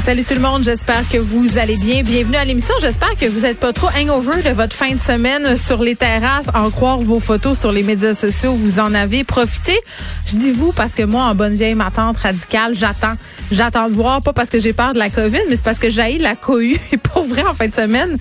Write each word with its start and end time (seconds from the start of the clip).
Salut 0.00 0.24
tout 0.24 0.34
le 0.34 0.40
monde, 0.40 0.64
j'espère 0.64 1.06
que 1.10 1.18
vous 1.18 1.58
allez 1.58 1.76
bien. 1.76 2.02
Bienvenue 2.02 2.36
à 2.36 2.44
l'émission. 2.46 2.74
J'espère 2.80 3.14
que 3.16 3.26
vous 3.26 3.40
n'êtes 3.40 3.60
pas 3.60 3.74
trop 3.74 3.88
hangover 3.88 4.42
de 4.42 4.48
votre 4.48 4.74
fin 4.74 4.92
de 4.92 4.98
semaine 4.98 5.58
sur 5.58 5.82
les 5.82 5.94
terrasses, 5.94 6.48
en 6.54 6.70
croire 6.70 6.98
vos 6.98 7.20
photos 7.20 7.60
sur 7.60 7.70
les 7.70 7.82
médias 7.82 8.14
sociaux. 8.14 8.54
Vous 8.54 8.80
en 8.80 8.94
avez 8.94 9.24
profité. 9.24 9.78
Je 10.24 10.36
dis 10.36 10.52
vous 10.52 10.72
parce 10.72 10.94
que 10.94 11.02
moi, 11.02 11.24
en 11.24 11.34
bonne 11.34 11.54
vieille 11.54 11.74
ma 11.74 11.90
tante 11.90 12.16
radicale, 12.16 12.74
j'attends. 12.74 13.14
J'attends 13.52 13.88
de 13.88 13.94
voir, 13.94 14.22
pas 14.22 14.32
parce 14.32 14.48
que 14.48 14.58
j'ai 14.58 14.72
peur 14.72 14.94
de 14.94 14.98
la 14.98 15.10
COVID, 15.10 15.40
mais 15.48 15.56
c'est 15.56 15.64
parce 15.64 15.78
que 15.78 15.90
j'ai 15.90 16.16
la 16.16 16.34
cohue. 16.34 16.76
Et 16.92 16.96
pour 16.96 17.24
vrai, 17.24 17.42
en 17.42 17.54
fin 17.54 17.68
de 17.68 17.74
semaine, 17.74 18.16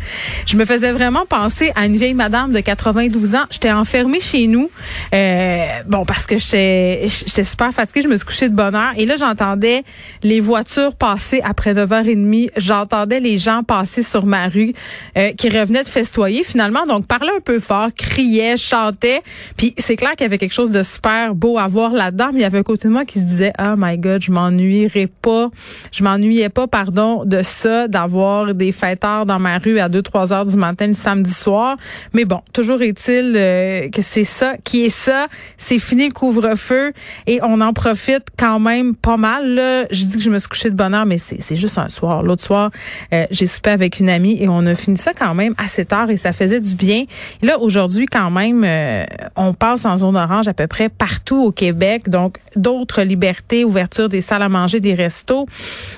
je 0.48 0.58
me 0.58 0.66
faisais 0.66 0.92
vraiment 0.92 1.26
penser 1.26 1.72
à 1.76 1.86
une 1.86 1.96
vieille 1.96 2.14
madame 2.14 2.52
de 2.52 2.60
92 2.60 3.36
ans. 3.36 3.46
J'étais 3.52 3.72
enfermée 3.72 4.20
chez 4.20 4.48
nous. 4.48 4.70
Euh, 5.14 5.66
bon, 5.88 6.04
parce 6.04 6.26
que 6.26 6.40
j'étais 6.40 7.44
super 7.46 7.72
fatiguée. 7.72 8.02
Je 8.02 8.08
me 8.10 8.18
suis 8.18 8.26
couchée 8.26 8.50
de 8.50 8.56
bonne 8.56 8.76
heure. 8.76 8.92
Et 8.98 9.06
là, 9.06 9.16
j'entendais 9.18 9.84
les 10.24 10.42
voitures 10.42 10.94
passer 10.94 11.42
après 11.44 11.69
9h30, 11.74 12.52
j'entendais 12.58 13.20
les 13.20 13.38
gens 13.38 13.64
passer 13.64 14.04
sur 14.04 14.26
ma 14.26 14.48
rue 14.48 14.74
euh, 15.18 15.32
qui 15.34 15.50
revenaient 15.50 15.84
de 15.84 15.88
festoyer 15.88 16.44
finalement, 16.44 16.86
donc 16.86 17.08
parlaient 17.08 17.36
un 17.36 17.42
peu 17.42 17.60
fort, 17.60 17.90
criaient, 17.96 18.58
chantaient. 18.58 19.22
Puis 19.58 19.74
c'est 19.78 19.96
clair 19.96 20.12
qu'il 20.12 20.22
y 20.22 20.26
avait 20.26 20.38
quelque 20.38 20.54
chose 20.54 20.72
de 20.72 20.84
super 20.84 21.36
beau 21.36 21.58
à 21.58 21.68
voir 21.68 21.92
là-dedans, 21.92 22.30
mais 22.34 22.40
il 22.40 22.44
y 22.44 22.46
avait 22.46 22.60
un 22.60 22.64
côté 22.64 22.88
de 22.88 22.94
moi 22.94 23.06
qui 23.06 23.20
se 23.20 23.26
disait 23.26 23.54
"Oh 23.60 23.76
my 23.78 23.98
god, 23.98 24.22
je 24.22 24.32
m'ennuierais 24.32 25.10
pas, 25.22 25.50
je 25.92 26.04
m'ennuyais 26.04 26.50
pas 26.50 26.68
pardon 26.68 27.26
de 27.26 27.42
ça 27.44 27.88
d'avoir 27.88 28.54
des 28.54 28.72
fêteurs 28.72 29.26
dans 29.26 29.40
ma 29.40 29.58
rue 29.58 29.80
à 29.80 29.90
2 29.90 30.02
3 30.02 30.34
heures 30.34 30.46
du 30.46 30.56
matin 30.56 30.88
le 30.88 30.94
samedi 30.94 31.34
soir." 31.34 31.78
Mais 32.14 32.26
bon, 32.26 32.40
toujours 32.54 32.82
est-il 32.82 33.34
euh, 33.36 33.90
que 33.90 34.02
c'est 34.02 34.24
ça 34.24 34.56
qui 34.64 34.86
est 34.86 34.90
ça, 34.90 35.28
c'est 35.58 35.80
fini 35.80 36.08
le 36.08 36.14
couvre-feu 36.14 36.94
et 37.28 37.40
on 37.44 37.62
en 37.62 37.74
profite 37.74 38.26
quand 38.38 38.60
même 38.60 38.96
pas 38.96 39.18
mal. 39.18 39.88
Je 39.92 40.06
dis 40.06 40.18
que 40.18 40.24
je 40.24 40.30
me 40.30 40.40
suis 40.40 40.50
couchée 40.50 40.70
de 40.70 40.76
bonne 40.76 40.94
heure 40.94 41.06
mais 41.06 41.18
c'est 41.18 41.56
juste 41.60 41.78
un 41.78 41.90
soir. 41.90 42.24
L'autre 42.24 42.44
soir, 42.44 42.72
euh, 43.14 43.26
j'ai 43.32 43.46
soupé 43.46 43.70
avec 43.70 44.00
une 44.00 44.10
amie 44.10 44.42
et 44.42 44.48
on 44.50 44.66
a 44.66 44.76
fini 44.76 44.98
ça 44.98 45.12
quand 45.14 45.36
même 45.36 45.54
assez 45.58 45.86
tard 45.86 46.10
et 46.10 46.18
ça 46.18 46.34
faisait 46.34 46.60
du 46.60 46.76
bien. 46.76 47.06
Et 47.42 47.46
là, 47.46 47.60
aujourd'hui, 47.60 48.06
quand 48.06 48.32
même, 48.32 48.64
euh, 48.66 49.06
on 49.36 49.54
passe 49.54 49.86
en 49.86 49.98
zone 49.98 50.16
orange 50.16 50.48
à 50.48 50.54
peu 50.54 50.68
près 50.68 50.90
partout 50.90 51.44
au 51.44 51.52
Québec. 51.52 52.10
Donc, 52.10 52.38
d'autres 52.56 53.04
libertés, 53.04 53.64
ouverture 53.64 54.10
des 54.10 54.22
salles 54.22 54.42
à 54.42 54.50
manger, 54.50 54.80
des 54.80 54.94
restos. 54.94 55.48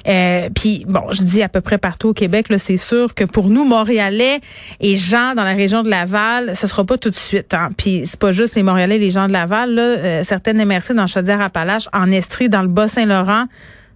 Euh, 0.07 0.49
puis, 0.53 0.85
bon, 0.87 1.03
je 1.11 1.23
dis 1.23 1.41
à 1.41 1.49
peu 1.49 1.61
près 1.61 1.77
partout 1.77 2.09
au 2.09 2.13
Québec, 2.13 2.49
là, 2.49 2.57
c'est 2.57 2.77
sûr 2.77 3.13
que 3.13 3.23
pour 3.23 3.49
nous, 3.49 3.63
Montréalais 3.63 4.41
et 4.79 4.97
gens 4.97 5.33
dans 5.35 5.43
la 5.43 5.53
région 5.53 5.83
de 5.83 5.89
Laval, 5.89 6.55
ce 6.55 6.67
sera 6.67 6.83
pas 6.83 6.97
tout 6.97 7.09
de 7.09 7.15
suite. 7.15 7.53
Hein. 7.53 7.69
Puis, 7.77 8.01
c'est 8.05 8.19
pas 8.19 8.31
juste 8.31 8.55
les 8.55 8.63
Montréalais, 8.63 8.97
les 8.97 9.11
gens 9.11 9.27
de 9.27 9.33
Laval. 9.33 9.73
Là, 9.73 10.23
certaines 10.23 10.63
MRC 10.65 10.93
dans 10.93 11.07
Chaudière-Appalaches, 11.07 11.87
en 11.93 12.11
Estrie, 12.11 12.49
dans 12.49 12.61
le 12.61 12.67
Bas-Saint-Laurent, 12.67 13.45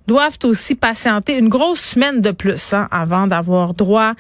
doivent 0.08 0.38
aussi 0.44 0.76
patienter 0.76 1.38
une 1.38 1.50
grosse 1.50 1.80
semaine 1.80 2.22
de 2.22 2.32
plus 2.32 2.74
hein, 2.74 2.88
avant 2.92 3.28
d'avoir 3.28 3.74
droit 3.74 4.14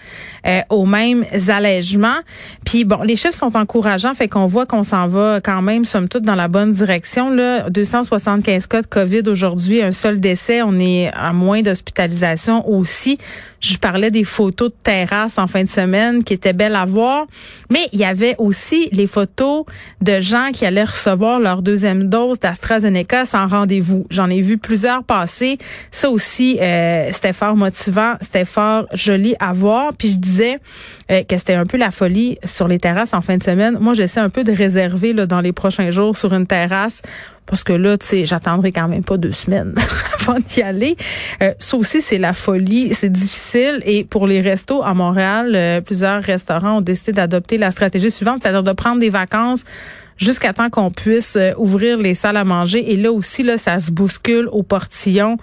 euh, 0.47 0.61
aux 0.69 0.85
mêmes 0.85 1.25
allègements. 1.47 2.19
Puis 2.65 2.83
bon, 2.83 3.01
les 3.03 3.15
chiffres 3.15 3.35
sont 3.35 3.55
encourageants, 3.55 4.13
fait 4.13 4.27
qu'on 4.27 4.47
voit 4.47 4.65
qu'on 4.65 4.83
s'en 4.83 5.07
va 5.07 5.39
quand 5.43 5.61
même, 5.61 5.85
somme 5.85 6.07
toute, 6.07 6.23
dans 6.23 6.35
la 6.35 6.47
bonne 6.47 6.71
direction. 6.71 7.29
Là, 7.29 7.69
275 7.69 8.67
cas 8.67 8.81
de 8.81 8.87
COVID 8.87 9.23
aujourd'hui, 9.27 9.81
un 9.81 9.91
seul 9.91 10.19
décès. 10.19 10.61
On 10.61 10.79
est 10.79 11.11
à 11.13 11.33
moins 11.33 11.61
d'hospitalisation 11.61 12.67
aussi. 12.69 13.17
Je 13.65 13.77
parlais 13.77 14.11
des 14.11 14.23
photos 14.23 14.69
de 14.69 14.75
terrasse 14.83 15.39
en 15.39 15.47
fin 15.47 15.63
de 15.63 15.69
semaine 15.69 16.23
qui 16.23 16.33
étaient 16.33 16.53
belles 16.53 16.75
à 16.75 16.85
voir, 16.85 17.25
mais 17.71 17.89
il 17.93 17.99
y 17.99 18.05
avait 18.05 18.35
aussi 18.37 18.89
les 18.91 19.07
photos 19.07 19.65
de 20.01 20.19
gens 20.19 20.51
qui 20.53 20.67
allaient 20.67 20.83
recevoir 20.83 21.39
leur 21.39 21.63
deuxième 21.63 22.03
dose 22.03 22.39
d'AstraZeneca 22.39 23.25
sans 23.25 23.47
rendez-vous. 23.47 24.05
J'en 24.11 24.29
ai 24.29 24.41
vu 24.41 24.59
plusieurs 24.59 25.03
passer. 25.03 25.57
Ça 25.89 26.11
aussi, 26.11 26.59
euh, 26.61 27.09
c'était 27.11 27.33
fort 27.33 27.55
motivant, 27.55 28.13
c'était 28.21 28.45
fort 28.45 28.85
joli 28.93 29.33
à 29.39 29.51
voir. 29.51 29.93
Puis 29.97 30.11
je 30.11 30.17
disais 30.17 30.59
euh, 31.09 31.23
que 31.23 31.35
c'était 31.35 31.55
un 31.55 31.65
peu 31.65 31.77
la 31.77 31.89
folie 31.89 32.37
sur 32.43 32.67
les 32.67 32.77
terrasses 32.77 33.15
en 33.15 33.23
fin 33.23 33.37
de 33.37 33.43
semaine. 33.43 33.79
Moi, 33.79 33.95
j'essaie 33.95 34.19
un 34.19 34.29
peu 34.29 34.43
de 34.43 34.51
réserver 34.51 35.11
là, 35.11 35.25
dans 35.25 35.41
les 35.41 35.53
prochains 35.53 35.89
jours 35.89 36.15
sur 36.15 36.35
une 36.35 36.45
terrasse 36.45 37.01
parce 37.45 37.63
que 37.63 37.73
là, 37.73 37.97
tu 37.97 38.05
sais, 38.05 38.25
j'attendrai 38.25 38.71
quand 38.71 38.87
même 38.87 39.03
pas 39.03 39.17
deux 39.17 39.31
semaines 39.31 39.75
avant 40.19 40.39
d'y 40.39 40.61
aller. 40.61 40.97
Euh, 41.43 41.53
ça 41.59 41.77
aussi, 41.77 42.01
c'est 42.01 42.17
la 42.17 42.33
folie, 42.33 42.93
c'est 42.93 43.11
difficile. 43.11 43.81
Et 43.85 44.03
pour 44.03 44.27
les 44.27 44.41
restos 44.41 44.83
à 44.83 44.93
Montréal, 44.93 45.53
euh, 45.55 45.81
plusieurs 45.81 46.21
restaurants 46.21 46.77
ont 46.77 46.81
décidé 46.81 47.11
d'adopter 47.11 47.57
la 47.57 47.71
stratégie 47.71 48.11
suivante, 48.11 48.41
c'est-à-dire 48.41 48.63
de 48.63 48.73
prendre 48.73 48.99
des 48.99 49.09
vacances 49.09 49.63
jusqu'à 50.17 50.53
temps 50.53 50.69
qu'on 50.69 50.91
puisse 50.91 51.35
euh, 51.35 51.53
ouvrir 51.57 51.97
les 51.97 52.13
salles 52.13 52.37
à 52.37 52.43
manger. 52.43 52.91
Et 52.91 52.97
là 52.97 53.11
aussi, 53.11 53.43
là, 53.43 53.57
ça 53.57 53.79
se 53.79 53.91
bouscule 53.91 54.47
au 54.51 54.63
portillon 54.63 55.37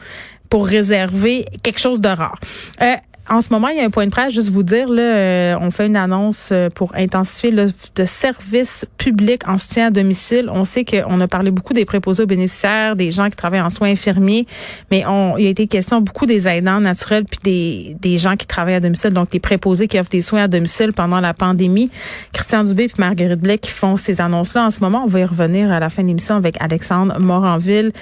pour 0.49 0.67
réserver 0.67 1.47
quelque 1.63 1.81
chose 1.81 2.01
de 2.01 2.09
rare. 2.09 2.39
Euh, 2.83 2.97
en 3.31 3.41
ce 3.41 3.51
moment, 3.51 3.69
il 3.69 3.77
y 3.77 3.81
a 3.81 3.85
un 3.85 3.91
point 3.91 4.07
de 4.07 4.11
presse, 4.11 4.35
juste 4.35 4.51
vous 4.51 4.65
dire, 4.65 4.89
là, 4.89 5.03
euh, 5.03 5.57
on 5.61 5.71
fait 5.71 5.87
une 5.87 5.97
annonce 5.97 6.49
euh, 6.51 6.69
pour 6.75 6.93
intensifier 6.97 7.53
le 7.53 7.67
de 7.95 8.05
services 8.05 8.85
publics 8.99 9.47
en 9.47 9.59
soutien 9.59 9.87
à 9.87 9.91
domicile. 9.91 10.51
On 10.53 10.65
sait 10.65 10.85
qu'on 10.85 11.21
a 11.21 11.29
parlé 11.29 11.53
beaucoup 11.53 11.73
des 11.73 11.85
préposés 11.85 12.25
aux 12.25 12.27
bénéficiaires, 12.27 12.97
des 12.97 13.13
gens 13.13 13.29
qui 13.31 13.37
travaillent 13.37 13.61
en 13.61 13.71
soins 13.71 13.91
infirmiers, 13.91 14.47
mais 14.91 15.05
on, 15.07 15.37
il 15.37 15.47
a 15.47 15.51
été 15.51 15.69
question 15.69 16.01
beaucoup 16.01 16.27
des 16.27 16.49
aidants 16.49 16.81
naturels 16.81 17.25
puis 17.25 17.39
des, 17.45 17.97
des 18.01 18.19
gens 18.19 18.37
qui 18.37 18.47
travaillent 18.47 18.75
à 18.75 18.81
domicile, 18.81 19.11
donc 19.11 19.33
les 19.33 19.41
préposés 19.41 19.87
qui 19.87 20.01
offrent 20.01 20.11
des 20.11 20.21
soins 20.21 20.45
à 20.45 20.49
domicile 20.49 20.93
pendant 20.93 21.21
la 21.21 21.33
pandémie. 21.33 21.91
Christian 22.33 22.65
Dubé 22.65 22.85
et 22.85 22.91
Marguerite 22.99 23.41
Blais 23.41 23.59
qui 23.59 23.71
font 23.71 23.97
ces 23.97 24.21
annonces-là 24.21 24.67
en 24.67 24.71
ce 24.71 24.81
moment. 24.81 25.05
On 25.05 25.09
va 25.09 25.21
y 25.21 25.25
revenir 25.25 25.71
à 25.71 25.79
la 25.79 25.89
fin 25.91 26.03
de 26.03 26.09
l'émission 26.09 26.35
avec 26.35 26.57
Alexandre 26.61 27.19
Moranville. 27.21 27.93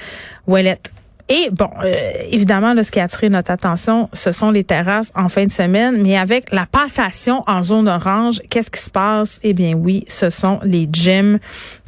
Et 1.33 1.49
bon, 1.53 1.71
euh, 1.85 2.11
évidemment, 2.33 2.75
là, 2.75 2.83
ce 2.83 2.91
qui 2.91 2.99
a 2.99 3.05
attiré 3.05 3.29
notre 3.29 3.53
attention, 3.53 4.11
ce 4.13 4.33
sont 4.33 4.51
les 4.51 4.65
terrasses 4.65 5.13
en 5.15 5.29
fin 5.29 5.47
de 5.47 5.53
semaine. 5.53 6.03
Mais 6.03 6.19
avec 6.19 6.51
la 6.51 6.67
passation 6.67 7.45
en 7.47 7.63
zone 7.63 7.87
orange, 7.87 8.43
qu'est-ce 8.51 8.69
qui 8.69 8.81
se 8.81 8.91
passe? 8.91 9.39
Eh 9.45 9.55
bien 9.55 9.75
oui, 9.75 10.05
ce 10.09 10.29
sont 10.29 10.59
les 10.65 10.89
gyms 10.91 11.39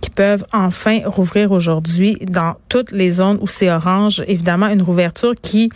qui 0.01 0.11
peuvent 0.11 0.45
enfin 0.53 1.01
rouvrir 1.07 1.51
aujourd'hui 1.51 2.19
dans 2.23 2.55
toutes 2.69 2.93
les 2.93 3.11
zones 3.11 3.39
où 3.41 3.49
c'est 3.49 3.69
orange. 3.69 4.23
Évidemment, 4.29 4.69
une 4.69 4.83
rouverture 4.83 5.35
qui 5.35 5.71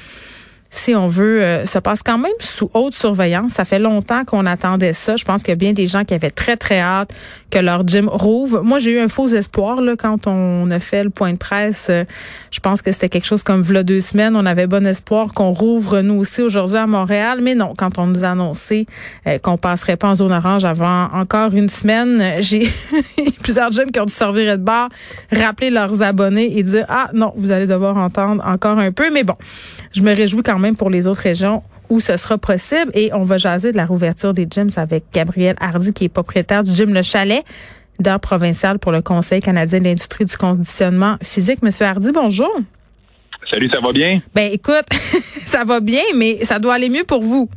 si 0.71 0.95
on 0.95 1.09
veut, 1.09 1.43
euh, 1.43 1.65
se 1.65 1.79
passe 1.79 2.03
quand 2.03 2.19
même 2.19 2.33
sous 2.41 2.71
haute 2.75 2.95
surveillance. 2.95 3.53
Ça 3.53 3.65
fait 3.65 3.79
longtemps 3.79 4.25
qu'on 4.25 4.47
attendait 4.47 4.93
ça. 4.93 5.17
Je 5.17 5.25
pense 5.25 5.43
qu'il 5.43 5.51
y 5.51 5.53
a 5.53 5.57
bien 5.57 5.73
des 5.73 5.87
gens 5.87 6.05
qui 6.05 6.15
avaient 6.15 6.31
très, 6.31 6.57
très 6.57 6.81
hâte 6.81 7.13
que 7.51 7.59
leur 7.59 7.87
gym 7.87 8.09
rouvre. 8.09 8.63
Moi, 8.63 8.79
j'ai 8.79 8.93
eu 8.93 8.99
un 8.99 9.09
faux 9.09 9.29
espoir 9.29 9.81
là, 9.81 9.95
quand 9.97 10.27
on 10.27 10.71
a 10.71 10.79
fait 10.79 11.05
le 11.05 11.11
point 11.11 11.33
de 11.33 11.39
presse. 11.39 11.87
Euh, 11.91 12.05
je 12.51 12.61
pense 12.61 12.83
que 12.83 12.93
c'était 12.93 13.09
quelque 13.09 13.27
chose 13.27 13.43
comme 13.43 13.63
v'là 13.63 13.83
deux 13.83 14.01
semaines. 14.01 14.37
On 14.37 14.47
avait 14.47 14.67
bon 14.67 14.87
espoir 14.87 15.33
qu'on 15.33 15.53
rouvre 15.53 16.01
nous 16.01 16.15
aussi 16.15 16.43
aujourd'hui 16.43 16.79
à 16.79 16.87
Montréal. 16.87 17.39
Mais 17.43 17.55
non, 17.55 17.75
quand 17.77 17.99
on 17.99 18.07
nous 18.07 18.25
a 18.25 18.29
annoncé 18.29 18.87
euh, 19.27 19.39
qu'on 19.39 19.57
passerait 19.57 19.97
pas 19.97 20.09
en 20.09 20.15
zone 20.15 20.33
orange 20.33 20.65
avant 20.65 21.09
encore 21.13 21.55
une 21.55 21.69
semaine, 21.69 22.41
j'ai 22.41 22.69
plusieurs 23.43 23.71
gyms 23.71 23.91
qui 23.93 24.01
ont 24.01 24.07
dû 24.07 24.13
servir 24.13 24.59
de 24.59 24.63
bar, 24.63 24.89
rappeler 25.33 25.71
leurs 25.71 26.03
abonnés 26.03 26.59
et 26.59 26.63
dire, 26.63 26.87
ah 26.89 27.11
non, 27.15 27.33
vous 27.37 27.51
allez 27.51 27.67
devoir 27.67 27.97
entendre 27.97 28.43
encore 28.45 28.79
un 28.79 28.91
peu. 28.91 29.11
Mais 29.13 29.23
bon, 29.23 29.37
je 29.93 30.03
me 30.03 30.15
réjouis 30.15 30.43
quand 30.43 30.59
même 30.59 30.66
pour 30.75 30.91
les 30.91 31.07
autres 31.07 31.21
régions 31.21 31.63
où 31.89 32.01
ce 32.01 32.17
sera 32.17 32.39
possible. 32.39 32.91
Et 32.95 33.13
on 33.13 33.23
va 33.23 33.39
jaser 33.39 33.73
de 33.73 33.77
la 33.77 33.87
rouverture 33.87 34.35
des 34.35 34.47
gyms 34.51 34.71
avec 34.77 35.05
Gabriel 35.13 35.57
Hardy, 35.61 35.93
qui 35.93 36.05
est 36.05 36.09
propriétaire 36.09 36.65
du 36.65 36.75
gym 36.75 36.93
Le 36.93 37.03
Chalet, 37.03 37.45
d'art 37.99 38.21
provincial 38.21 38.79
pour 38.79 38.93
le 38.93 39.03
Conseil 39.03 39.41
canadien 39.41 39.79
de 39.79 39.85
l'industrie 39.85 40.25
du 40.25 40.37
conditionnement 40.37 41.17
physique. 41.23 41.63
Monsieur 41.63 41.87
Hardy, 41.87 42.11
bonjour. 42.13 42.51
Salut, 43.51 43.71
ça 43.71 43.81
va 43.81 43.93
bien? 43.93 44.21
Ben 44.35 44.51
écoute, 44.53 44.87
ça 45.45 45.65
va 45.65 45.81
bien, 45.81 46.03
mais 46.17 46.45
ça 46.45 46.59
doit 46.59 46.75
aller 46.75 46.89
mieux 46.89 47.05
pour 47.05 47.23
vous. 47.23 47.49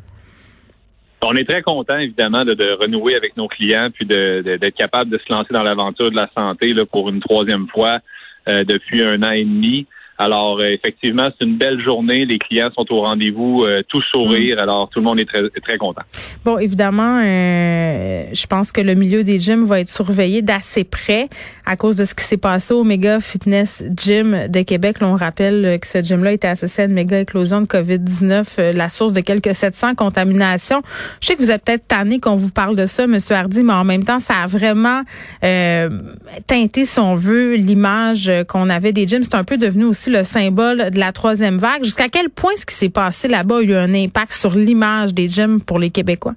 On 1.22 1.36
est 1.36 1.44
très 1.44 1.62
content, 1.62 1.98
évidemment, 1.98 2.46
de, 2.46 2.82
renouer 2.82 3.16
avec 3.16 3.36
nos 3.36 3.48
clients, 3.48 3.90
puis 3.94 4.06
d'être 4.06 4.76
capable 4.76 5.10
de 5.10 5.18
se 5.18 5.34
lancer 5.34 5.52
dans 5.52 5.64
l'aventure 5.64 6.12
de 6.12 6.16
la 6.16 6.30
santé 6.38 6.74
là, 6.74 6.86
pour 6.86 7.10
une 7.10 7.20
troisième 7.20 7.68
fois 7.68 8.00
euh, 8.48 8.64
depuis 8.64 9.04
un 9.04 9.22
an 9.24 9.32
et 9.32 9.44
demi. 9.44 9.86
Alors, 10.22 10.60
euh, 10.60 10.66
effectivement, 10.66 11.30
c'est 11.40 11.46
une 11.46 11.56
belle 11.56 11.82
journée. 11.82 12.26
Les 12.26 12.40
clients 12.40 12.70
sont 12.78 12.86
au 12.92 13.04
rendez-vous, 13.04 13.62
euh, 13.64 13.82
tout 13.88 14.02
sourire. 14.12 14.58
Mm. 14.58 14.64
Alors, 14.64 14.90
tout 14.90 15.00
le 15.00 15.06
monde 15.06 15.18
est 15.18 15.26
très, 15.26 15.42
très 15.62 15.78
content. 15.78 16.02
Bon, 16.44 16.58
évidemment, 16.58 17.22
euh, 17.24 18.26
je 18.34 18.46
pense 18.46 18.74
que 18.74 18.82
le 18.82 18.96
milieu 18.96 19.24
des 19.24 19.40
gyms 19.40 19.64
va 19.64 19.80
être 19.80 19.88
surveillé 19.88 20.42
d'assez 20.42 20.84
près 20.84 21.30
à 21.66 21.78
cause 21.78 21.96
de 21.96 22.04
ce 22.04 22.14
qui 22.14 22.26
s'est 22.26 22.36
passé 22.36 22.74
au 22.74 22.84
Mega 22.84 23.22
Fitness 23.22 23.82
Gym 23.96 24.48
de 24.50 24.62
Québec. 24.62 24.98
on 25.02 25.16
rappelle 25.16 25.80
que 25.80 25.88
ce 25.88 26.04
gym-là 26.04 26.34
était 26.34 26.48
associé 26.50 26.84
à 26.84 26.88
une 26.88 26.94
méga 26.94 27.22
éclosion 27.22 27.62
de 27.62 27.68
COVID-19, 27.68 28.74
la 28.76 28.90
source 28.90 29.14
de 29.14 29.22
quelques 29.22 29.56
700 29.56 29.96
contaminations. 29.96 30.82
Je 31.22 31.28
sais 31.28 31.36
que 31.36 31.42
vous 31.42 31.52
êtes 31.52 31.64
peut-être 31.64 31.88
tanné 31.88 32.20
qu'on 32.20 32.36
vous 32.36 32.52
parle 32.52 32.76
de 32.76 32.88
ça, 32.88 33.08
Monsieur 33.08 33.36
Hardy, 33.36 33.64
mais 33.64 33.74
en 33.74 33.86
même 33.86 34.04
temps, 34.04 34.20
ça 34.20 34.34
a 34.44 34.48
vraiment 34.48 35.04
teinté, 35.42 36.86
si 36.86 37.00
on 37.00 37.16
veut, 37.16 37.56
l'image 37.56 38.32
qu'on 38.50 38.70
avait 38.70 38.92
des 38.92 39.08
gyms. 39.08 39.24
C'est 39.24 39.36
un 39.36 39.44
peu 39.44 39.58
devenu 39.58 39.86
aussi 39.86 40.09
le 40.10 40.24
symbole 40.24 40.92
de 40.92 41.00
la 41.00 41.12
troisième 41.12 41.58
vague. 41.58 41.84
Jusqu'à 41.84 42.10
quel 42.10 42.30
point 42.30 42.56
ce 42.56 42.66
qui 42.66 42.76
s'est 42.76 42.90
passé 42.90 43.28
là-bas 43.28 43.58
a 43.58 43.62
eu 43.62 43.74
un 43.74 43.94
impact 43.94 44.32
sur 44.34 44.54
l'image 44.54 45.14
des 45.14 45.30
gyms 45.30 45.62
pour 45.62 45.80
les 45.80 45.90
Québécois? 45.90 46.34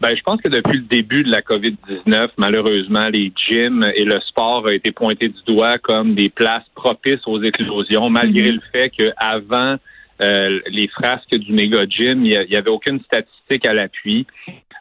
Ben, 0.00 0.14
je 0.14 0.22
pense 0.22 0.40
que 0.42 0.48
depuis 0.48 0.76
le 0.76 0.84
début 0.84 1.22
de 1.22 1.30
la 1.30 1.40
COVID-19, 1.40 2.28
malheureusement, 2.36 3.06
les 3.08 3.32
gyms 3.48 3.90
et 3.94 4.04
le 4.04 4.20
sport 4.20 4.64
ont 4.64 4.68
été 4.68 4.92
pointés 4.92 5.28
du 5.28 5.42
doigt 5.46 5.78
comme 5.78 6.14
des 6.14 6.28
places 6.28 6.68
propices 6.74 7.26
aux 7.26 7.42
éclosions, 7.42 8.10
malgré 8.10 8.50
mhm. 8.50 8.56
le 8.56 8.60
fait 8.72 8.90
qu'avant 8.90 9.76
euh, 10.22 10.60
les 10.70 10.88
frasques 10.88 11.34
du 11.34 11.52
méga 11.52 11.86
gym, 11.88 12.24
il 12.24 12.46
n'y 12.48 12.56
avait 12.56 12.70
aucune 12.70 13.00
statistique 13.00 13.66
à 13.66 13.72
l'appui. 13.72 14.26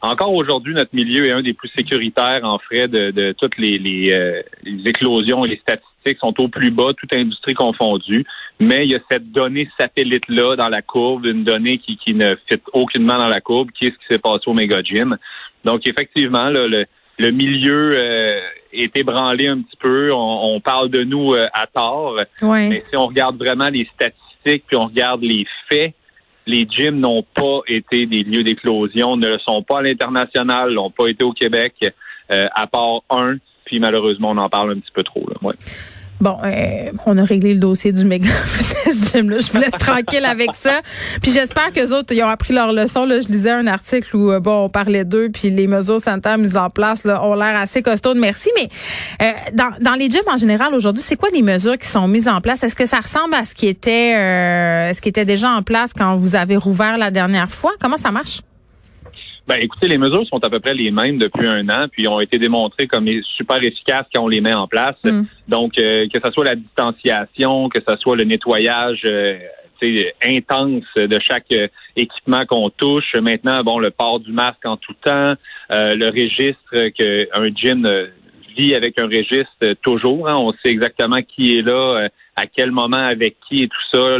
Encore 0.05 0.33
aujourd'hui, 0.33 0.73
notre 0.73 0.95
milieu 0.95 1.25
est 1.25 1.31
un 1.31 1.41
des 1.41 1.53
plus 1.53 1.69
sécuritaires 1.75 2.41
en 2.43 2.59
frais 2.59 2.87
de, 2.87 3.33
toutes 3.39 3.57
les, 3.57 3.79
euh, 4.13 4.41
les, 4.63 4.89
éclosions 4.89 5.43
et 5.45 5.49
les 5.49 5.57
statistiques 5.57 6.19
sont 6.19 6.39
au 6.39 6.47
plus 6.47 6.69
bas, 6.69 6.91
toute 6.95 7.13
industrie 7.13 7.55
confondue. 7.55 8.23
Mais 8.59 8.85
il 8.85 8.91
y 8.91 8.95
a 8.95 8.99
cette 9.09 9.31
donnée 9.31 9.67
satellite-là 9.79 10.55
dans 10.57 10.69
la 10.69 10.83
courbe, 10.83 11.25
une 11.25 11.43
donnée 11.43 11.79
qui, 11.79 11.97
qui 11.97 12.13
ne 12.13 12.35
fit 12.47 12.61
aucunement 12.73 13.17
dans 13.17 13.27
la 13.27 13.41
courbe, 13.41 13.69
qui 13.71 13.87
est 13.87 13.89
ce 13.89 13.95
qui 13.95 14.05
s'est 14.11 14.19
passé 14.19 14.43
au 14.45 14.53
méga 14.53 14.83
gym. 14.83 15.17
Donc 15.63 15.87
effectivement, 15.87 16.49
le, 16.49 16.85
le 17.17 17.31
milieu 17.31 17.97
euh, 17.99 18.39
est 18.73 18.95
ébranlé 18.95 19.47
un 19.47 19.61
petit 19.61 19.77
peu. 19.77 20.11
On, 20.13 20.59
parle 20.59 20.89
de 20.89 21.03
nous 21.03 21.33
euh, 21.33 21.47
à 21.53 21.67
tort. 21.67 22.19
Mais 22.69 22.83
si 22.89 22.95
on 22.95 23.07
regarde 23.07 23.37
vraiment 23.37 23.69
les 23.69 23.89
statistiques, 23.93 24.65
puis 24.67 24.75
on 24.75 24.85
regarde 24.85 25.23
les 25.23 25.45
faits, 25.67 25.93
les 26.45 26.67
gyms 26.69 26.99
n'ont 26.99 27.23
pas 27.23 27.61
été 27.67 28.05
des 28.05 28.23
lieux 28.23 28.43
d'éclosion, 28.43 29.17
ne 29.17 29.27
le 29.27 29.39
sont 29.39 29.63
pas 29.63 29.79
à 29.79 29.81
l'international, 29.81 30.73
n'ont 30.73 30.91
pas 30.91 31.07
été 31.07 31.23
au 31.23 31.33
Québec, 31.33 31.73
euh, 32.31 32.45
à 32.53 32.67
part 32.67 33.01
un. 33.09 33.37
Puis 33.65 33.79
malheureusement, 33.79 34.31
on 34.31 34.37
en 34.37 34.49
parle 34.49 34.73
un 34.73 34.79
petit 34.79 34.91
peu 34.93 35.03
trop. 35.03 35.25
Là. 35.27 35.53
Bon, 36.25 36.39
euh, 36.43 36.91
on 37.05 37.19
a 37.19 37.23
réglé 37.23 37.53
le 37.53 37.59
dossier 37.59 37.91
du 37.91 38.03
méga 38.03 38.31
fitness 38.47 39.11
gym. 39.13 39.29
Là. 39.29 39.37
Je 39.41 39.51
vous 39.51 39.59
laisse 39.59 39.69
tranquille 39.77 40.25
avec 40.25 40.55
ça. 40.55 40.81
Puis 41.21 41.29
j'espère 41.29 41.71
que 41.71 41.79
les 41.79 41.91
autres 41.91 42.15
ils 42.15 42.23
ont 42.23 42.27
appris 42.27 42.51
leur 42.51 42.73
leçon. 42.73 43.05
Là. 43.05 43.21
Je 43.21 43.27
lisais 43.27 43.51
un 43.51 43.67
article 43.67 44.15
où 44.17 44.31
euh, 44.31 44.39
bon, 44.39 44.65
on 44.65 44.69
parlait 44.69 45.05
d'eux, 45.05 45.29
puis 45.31 45.51
les 45.51 45.67
mesures 45.67 46.01
sanitaires 46.01 46.39
mises 46.39 46.57
en 46.57 46.71
place 46.71 47.03
là, 47.03 47.23
ont 47.23 47.35
l'air 47.35 47.55
assez 47.55 47.83
costaudes. 47.83 48.17
Merci. 48.17 48.49
Mais 48.55 48.69
euh, 49.21 49.33
dans, 49.53 49.73
dans 49.79 49.93
les 49.93 50.09
gyms 50.09 50.23
en 50.25 50.37
général 50.37 50.73
aujourd'hui, 50.73 51.03
c'est 51.03 51.15
quoi 51.15 51.29
les 51.31 51.43
mesures 51.43 51.77
qui 51.77 51.87
sont 51.87 52.07
mises 52.07 52.27
en 52.27 52.41
place? 52.41 52.63
Est-ce 52.63 52.75
que 52.75 52.87
ça 52.87 53.01
ressemble 53.01 53.35
à 53.35 53.43
ce 53.43 53.53
qui 53.53 53.67
était, 53.67 54.15
euh, 54.15 54.93
ce 54.95 55.01
qui 55.01 55.09
était 55.09 55.25
déjà 55.25 55.51
en 55.51 55.61
place 55.61 55.93
quand 55.93 56.15
vous 56.15 56.35
avez 56.35 56.55
rouvert 56.55 56.97
la 56.97 57.11
dernière 57.11 57.51
fois? 57.51 57.73
Comment 57.79 57.97
ça 57.97 58.09
marche? 58.09 58.41
Ben, 59.47 59.59
écoutez, 59.61 59.87
les 59.87 59.97
mesures 59.97 60.25
sont 60.27 60.43
à 60.43 60.49
peu 60.49 60.59
près 60.59 60.73
les 60.73 60.89
mêmes 60.89 61.19
depuis 61.19 61.45
un 61.45 61.69
an, 61.69 61.87
puis 61.91 62.07
ont 62.07 62.19
été 62.19 62.37
démontrées 62.39 62.87
comme 62.87 63.07
super 63.37 63.57
efficaces 63.63 64.05
quand 64.13 64.23
on 64.23 64.27
les 64.27 64.41
met 64.41 64.53
en 64.53 64.67
place. 64.67 64.95
Mm. 65.03 65.23
Donc, 65.47 65.77
euh, 65.77 66.07
que 66.11 66.19
ce 66.23 66.31
soit 66.31 66.45
la 66.45 66.55
distanciation, 66.55 67.69
que 67.69 67.79
ce 67.87 67.95
soit 67.97 68.15
le 68.15 68.23
nettoyage 68.23 69.01
euh, 69.05 69.37
intense 70.23 70.83
de 70.95 71.19
chaque 71.19 71.51
euh, 71.51 71.67
équipement 71.95 72.45
qu'on 72.47 72.71
touche. 72.71 73.13
Maintenant, 73.21 73.61
bon, 73.61 73.77
le 73.77 73.91
port 73.91 74.19
du 74.19 74.31
masque 74.31 74.65
en 74.65 74.77
tout 74.77 74.95
temps, 75.03 75.35
le 75.69 76.09
registre 76.09 76.87
qu'un 76.89 77.55
gym 77.55 77.87
vit 78.55 78.75
avec 78.75 78.99
un 78.99 79.05
registre 79.05 79.73
toujours. 79.81 80.27
Hein. 80.27 80.35
on 80.35 80.51
sait 80.53 80.71
exactement 80.71 81.21
qui 81.21 81.57
est 81.57 81.61
là, 81.61 82.07
à 82.35 82.47
quel 82.47 82.71
moment, 82.71 82.97
avec 82.97 83.37
qui 83.47 83.63
et 83.63 83.67
tout 83.67 83.97
ça 83.97 84.17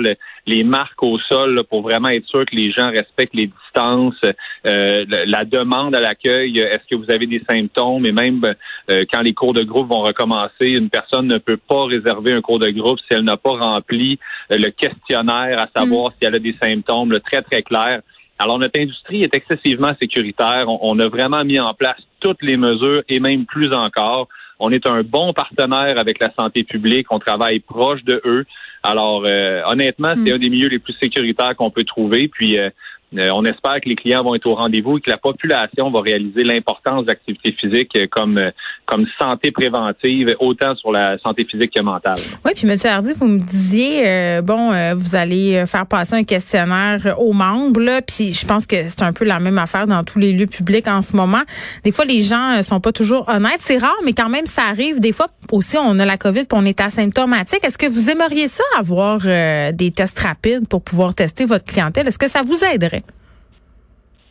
les 0.48 0.64
marques 0.64 1.02
au 1.02 1.18
sol 1.20 1.64
pour 1.70 1.82
vraiment 1.82 2.10
être 2.10 2.28
sûr 2.28 2.46
que 2.46 2.56
les 2.56 2.72
gens 2.72 2.90
respectent 2.90 3.34
les 3.34 3.48
distances, 3.48 4.22
euh, 4.68 5.06
la 5.26 5.44
demande 5.44 5.96
à 5.96 6.00
l'accueil, 6.00 6.60
est-ce 6.60 6.88
que 6.90 6.96
vous 6.96 7.12
avez 7.12 7.26
des 7.26 7.42
symptômes? 7.50 8.06
Et 8.06 8.12
même 8.12 8.44
euh, 8.90 9.04
quand 9.12 9.22
les 9.22 9.34
cours 9.34 9.54
de 9.54 9.64
groupe 9.64 9.90
vont 9.90 10.02
recommencer, 10.02 10.70
une 10.70 10.90
personne 10.90 11.28
ne 11.28 11.38
peut 11.38 11.58
pas 11.58 11.86
réserver 11.86 12.34
un 12.34 12.42
cours 12.42 12.60
de 12.60 12.70
groupe 12.70 13.00
si 13.00 13.08
elle 13.12 13.24
n'a 13.24 13.38
pas 13.38 13.58
rempli 13.58 14.20
euh, 14.52 14.58
le 14.58 14.70
questionnaire 14.70 15.60
à 15.60 15.68
savoir 15.76 16.12
mm. 16.12 16.14
si 16.20 16.28
elle 16.28 16.36
a 16.36 16.40
des 16.40 16.56
symptômes, 16.62 17.20
très 17.22 17.42
très 17.42 17.64
clair. 17.64 18.02
Alors 18.38 18.60
notre 18.60 18.80
industrie 18.80 19.24
est 19.24 19.34
excessivement 19.34 19.92
sécuritaire. 20.02 20.66
on 20.68 21.00
a 21.00 21.08
vraiment 21.08 21.44
mis 21.46 21.60
en 21.60 21.74
place 21.74 21.98
toutes 22.20 22.42
les 22.42 22.58
mesures 22.58 23.04
et 23.08 23.20
même 23.20 23.46
plus 23.46 23.74
encore. 23.74 24.28
On 24.60 24.72
est 24.72 24.88
un 24.88 25.04
bon 25.04 25.34
partenaire 25.34 25.98
avec 25.98 26.20
la 26.20 26.32
santé 26.38 26.64
publique. 26.64 27.08
On 27.12 27.20
travaille 27.20 27.60
proche 27.60 28.04
de 28.04 28.22
eux. 28.26 28.46
Alors, 28.84 29.24
euh, 29.26 29.62
honnêtement, 29.66 30.14
c'est 30.16 30.32
hmm. 30.32 30.36
un 30.36 30.40
des 30.40 30.50
milieux 30.50 30.70
les 30.70 30.80
plus 30.80 30.94
sécuritaires 30.94 31.56
qu'on 31.56 31.72
peut 31.72 31.84
trouver. 31.84 32.28
Puis, 32.28 32.58
euh, 32.58 32.70
euh, 33.18 33.30
on 33.34 33.46
espère 33.46 33.80
que 33.82 33.90
les 33.90 33.96
clients 33.96 34.24
vont 34.24 34.36
être 34.36 34.46
au 34.46 34.56
rendez-vous 34.56 34.98
et 34.98 35.02
que 35.02 35.10
la 35.10 35.18
population 35.18 35.90
va 35.92 36.02
réaliser 36.02 36.44
l'importance 36.44 37.06
d'activité 37.06 37.56
physique 37.60 37.98
comme 38.10 38.40
comme 38.86 39.06
santé 39.20 39.52
préventive, 39.52 40.36
autant 40.40 40.76
sur 40.76 40.92
la 40.92 41.18
santé 41.20 41.46
physique 41.50 41.72
que 41.74 41.82
mentale. 41.82 42.20
Oui, 42.44 42.52
puis 42.56 42.70
M. 42.70 42.78
Hardy, 42.84 43.14
vous 43.14 43.26
me 43.26 43.40
disiez, 43.40 44.42
bon, 44.44 44.72
vous 44.96 45.16
allez 45.16 45.64
faire 45.66 45.88
passer 45.88 46.14
un 46.14 46.24
questionnaire 46.24 47.16
aux 47.18 47.34
membres, 47.34 48.02
puis 48.06 48.34
je 48.34 48.46
pense 48.46 48.68
que 48.68 48.88
c'est 48.88 49.02
un 49.02 49.12
peu 49.12 49.26
la 49.26 49.40
même 49.40 49.58
affaire 49.58 49.88
dans 49.88 50.04
tous 50.04 50.20
les 50.20 50.34
lieux 50.34 50.46
publics 50.46 50.88
en 50.88 51.02
ce 51.02 51.16
moment. 51.16 51.42
Des 51.84 51.92
fois, 51.92 52.06
les 52.06 52.22
gens 52.22 52.62
sont 52.62 52.80
pas 52.80 52.92
toujours 52.92 53.28
honnêtes. 53.28 53.62
C'est 53.62 53.80
rare, 53.80 53.98
mais 54.04 54.14
quand 54.14 54.30
même, 54.30 54.46
ça 54.46 54.64
arrive. 54.70 55.00
Des 55.00 55.12
fois, 55.12 55.30
aussi, 55.52 55.78
on 55.78 55.98
a 55.98 56.06
la 56.06 56.18
COVID 56.18 56.46
puis 56.46 56.60
on 56.60 56.66
est 56.66 56.80
asymptomatique. 56.80 57.64
Est-ce 57.64 57.80
que 57.80 57.88
vous 57.88 58.12
aimeriez 58.12 58.48
ça, 58.48 58.64
avoir 58.78 59.20
des 59.20 59.92
tests 59.96 60.20
rapides 60.20 60.68
pour 60.68 60.84
pouvoir 60.84 61.16
tester 61.16 61.46
votre 61.46 61.66
clientèle? 61.66 62.08
Est-ce 62.08 62.20
que 62.20 62.30
ça 62.30 62.42
vous 62.44 62.64
aiderait? 62.64 63.05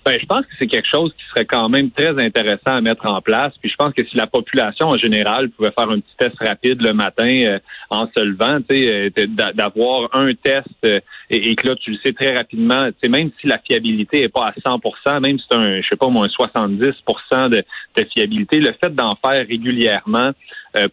Ben, 0.04 0.18
je 0.20 0.26
pense 0.26 0.42
que 0.42 0.52
c'est 0.58 0.66
quelque 0.66 0.88
chose 0.88 1.12
qui 1.16 1.24
serait 1.30 1.46
quand 1.46 1.70
même 1.70 1.90
très 1.90 2.10
intéressant 2.22 2.76
à 2.76 2.80
mettre 2.82 3.10
en 3.10 3.22
place. 3.22 3.54
Puis 3.60 3.70
je 3.70 3.76
pense 3.76 3.94
que 3.94 4.04
si 4.04 4.16
la 4.16 4.26
population 4.26 4.88
en 4.88 4.98
général 4.98 5.48
pouvait 5.48 5.70
faire 5.70 5.88
un 5.88 6.00
petit 6.00 6.16
test 6.18 6.34
rapide 6.40 6.82
le 6.82 6.92
matin 6.92 7.26
euh, 7.26 7.58
en 7.88 8.06
se 8.14 8.22
levant, 8.22 8.58
euh, 8.70 9.10
d'avoir 9.54 10.10
un 10.14 10.34
test 10.34 10.66
euh, 10.84 11.00
et, 11.30 11.56
que 11.56 11.68
là 11.68 11.76
tu 11.76 11.92
le 11.92 11.98
sais 12.04 12.12
très 12.12 12.34
rapidement, 12.34 12.82
même 13.08 13.30
si 13.40 13.46
la 13.46 13.58
fiabilité 13.58 14.24
est 14.24 14.28
pas 14.28 14.48
à 14.48 14.52
100%, 14.52 15.20
même 15.20 15.38
si 15.38 15.46
c'est 15.50 15.56
un, 15.56 15.80
je 15.80 15.88
sais 15.88 15.96
pas 15.96 16.08
moi, 16.08 16.26
un 16.26 16.44
70% 16.44 17.48
de, 17.48 17.64
de 17.96 18.04
fiabilité, 18.12 18.60
le 18.60 18.74
fait 18.82 18.94
d'en 18.94 19.16
faire 19.24 19.46
régulièrement 19.46 20.32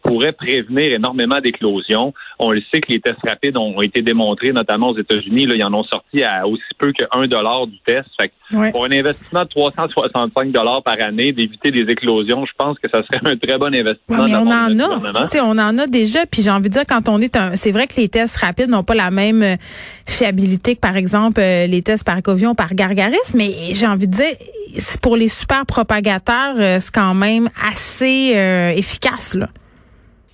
pourrait 0.04 0.34
prévenir 0.34 0.94
énormément 0.94 1.40
d'éclosions. 1.40 2.14
On 2.40 2.52
le 2.52 2.62
sait 2.72 2.82
que 2.82 2.92
les 2.92 3.00
tests 3.00 3.20
rapides 3.26 3.58
ont 3.58 3.82
été 3.82 4.02
démontrés, 4.02 4.52
notamment 4.52 4.90
aux 4.90 4.98
États-Unis. 4.98 5.46
Là, 5.46 5.56
ils 5.56 5.64
en 5.64 5.74
ont 5.74 5.84
sorti 5.84 6.24
à 6.24 6.48
aussi 6.48 6.62
peu 6.78 6.92
que 6.92 7.06
1 7.12 7.28
dollar 7.28 7.68
du 7.68 7.80
test. 7.86 8.08
Fait 8.20 8.32
pour 8.72 8.86
un 8.86 8.92
investissement 8.92 9.44
de 9.44 9.50
365 9.50 10.52
dollars 10.52 10.84
par 10.84 11.00
année, 11.02 11.32
d'éviter 11.32 11.72
des 11.72 11.82
éclosions, 11.82 12.46
je 12.46 12.52
pense 12.58 12.78
que 12.80 12.90
ça 12.94 13.02
serait 13.04 13.22
un 13.24 13.38
très 13.38 13.58
bon 13.58 13.74
investissement. 13.74 14.26
mais 14.26 14.36
on 14.36 14.48
en 14.48 14.80
a, 14.80 15.44
on 15.44 15.58
en 15.58 15.78
a 15.78 15.88
déjà. 15.88 16.26
Puis 16.26 16.42
j'ai 16.42 16.52
envie 16.52 16.70
de 16.70 16.74
dire, 16.74 16.84
quand 16.88 17.08
on 17.08 17.20
est 17.22 17.36
un, 17.36 17.56
c'est 17.56 17.72
vrai 17.72 17.88
que 17.88 17.96
les 17.98 18.10
tests 18.10 18.38
rapides 18.38 18.70
n'ont 18.70 18.84
pas 18.84 18.96
la 18.96 19.12
même 19.12 19.42
euh, 19.42 19.56
fiabilité 20.06 20.76
que 20.76 20.82
par 20.82 20.98
exemple 20.98 21.40
euh, 21.40 21.68
les 21.68 21.82
tests 21.82 22.04
par 22.04 22.22
Covion, 22.22 22.56
par 22.56 22.74
Gargaris, 22.74 23.18
mais 23.34 23.74
j'ai 23.74 23.88
envie 23.88 24.08
de 24.08 24.14
dire, 24.14 24.36
pour 25.02 25.16
les 25.16 25.28
super 25.28 25.66
propagateurs, 25.66 26.56
euh, 26.58 26.78
c'est 26.80 26.94
quand 26.94 27.14
même 27.14 27.50
assez 27.70 28.34
efficace 28.76 29.36
là. 29.36 29.48